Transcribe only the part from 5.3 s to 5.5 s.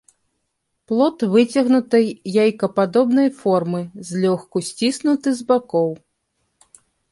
з